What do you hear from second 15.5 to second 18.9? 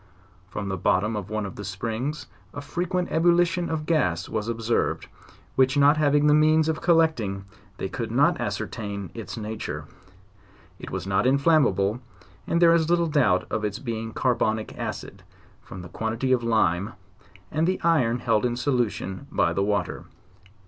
from the quantity of lime, and the iron, held in solu